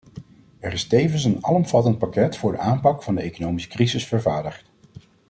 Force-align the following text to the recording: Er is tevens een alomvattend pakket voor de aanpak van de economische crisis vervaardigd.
Er 0.59 0.73
is 0.73 0.87
tevens 0.87 1.23
een 1.23 1.37
alomvattend 1.45 1.97
pakket 1.97 2.37
voor 2.37 2.51
de 2.51 2.57
aanpak 2.57 3.03
van 3.03 3.15
de 3.15 3.21
economische 3.21 3.69
crisis 3.69 4.07
vervaardigd. 4.07 4.65